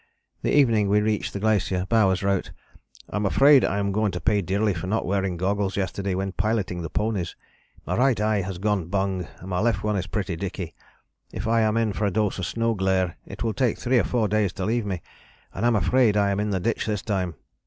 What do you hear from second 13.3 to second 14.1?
will take three or